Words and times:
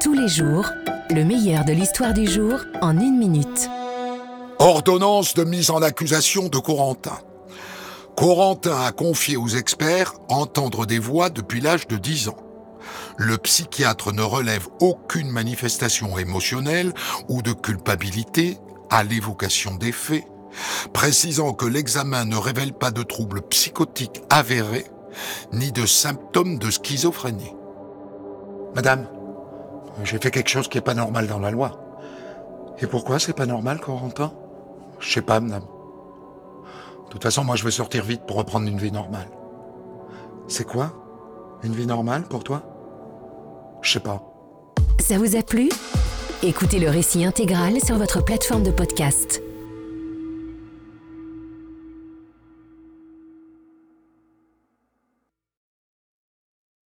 Tous 0.00 0.12
les 0.12 0.28
jours, 0.28 0.70
le 1.10 1.24
meilleur 1.24 1.64
de 1.64 1.72
l'histoire 1.72 2.14
du 2.14 2.24
jour 2.24 2.60
en 2.80 2.98
une 3.00 3.18
minute. 3.18 3.68
Ordonnance 4.60 5.34
de 5.34 5.42
mise 5.42 5.70
en 5.70 5.82
accusation 5.82 6.48
de 6.48 6.58
Corentin. 6.58 7.18
Corentin 8.16 8.80
a 8.80 8.92
confié 8.92 9.36
aux 9.36 9.48
experts 9.48 10.14
entendre 10.28 10.86
des 10.86 11.00
voix 11.00 11.30
depuis 11.30 11.60
l'âge 11.60 11.88
de 11.88 11.96
10 11.96 12.28
ans. 12.28 12.36
Le 13.16 13.38
psychiatre 13.38 14.12
ne 14.12 14.22
relève 14.22 14.68
aucune 14.80 15.30
manifestation 15.30 16.16
émotionnelle 16.16 16.92
ou 17.28 17.42
de 17.42 17.52
culpabilité 17.52 18.58
à 18.90 19.02
l'évocation 19.02 19.74
des 19.74 19.92
faits, 19.92 20.26
précisant 20.92 21.54
que 21.54 21.66
l'examen 21.66 22.24
ne 22.24 22.36
révèle 22.36 22.72
pas 22.72 22.92
de 22.92 23.02
troubles 23.02 23.42
psychotiques 23.42 24.22
avérés 24.30 24.86
ni 25.52 25.72
de 25.72 25.86
symptômes 25.86 26.58
de 26.58 26.70
schizophrénie. 26.70 27.52
Madame, 28.76 29.08
j'ai 30.04 30.18
fait 30.18 30.30
quelque 30.30 30.48
chose 30.48 30.68
qui 30.68 30.76
n'est 30.78 30.82
pas 30.82 30.94
normal 30.94 31.26
dans 31.26 31.38
la 31.38 31.50
loi. 31.50 31.72
Et 32.80 32.86
pourquoi 32.86 33.18
c'est 33.18 33.32
pas 33.32 33.46
normal, 33.46 33.80
Corentin? 33.80 34.32
Je 35.00 35.12
sais 35.12 35.22
pas, 35.22 35.40
madame. 35.40 35.64
De 37.06 37.10
toute 37.10 37.22
façon, 37.22 37.44
moi, 37.44 37.56
je 37.56 37.64
vais 37.64 37.70
sortir 37.70 38.04
vite 38.04 38.22
pour 38.26 38.36
reprendre 38.36 38.68
une 38.68 38.78
vie 38.78 38.92
normale. 38.92 39.28
C'est 40.46 40.66
quoi? 40.66 40.92
Une 41.62 41.72
vie 41.72 41.86
normale 41.86 42.22
pour 42.24 42.44
toi? 42.44 42.62
Je 43.82 43.92
sais 43.92 44.00
pas. 44.00 44.22
Ça 45.00 45.18
vous 45.18 45.36
a 45.36 45.42
plu? 45.42 45.68
Écoutez 46.42 46.78
le 46.78 46.88
récit 46.88 47.24
intégral 47.24 47.80
sur 47.84 47.96
votre 47.96 48.24
plateforme 48.24 48.62
de 48.62 48.70
podcast. 48.70 49.42